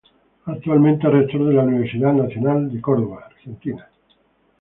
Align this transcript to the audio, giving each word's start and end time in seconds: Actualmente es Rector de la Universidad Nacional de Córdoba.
Actualmente 0.45 1.05
es 1.05 1.13
Rector 1.13 1.45
de 1.47 1.53
la 1.53 1.61
Universidad 1.61 2.11
Nacional 2.11 2.73
de 2.73 2.81
Córdoba. 2.81 3.29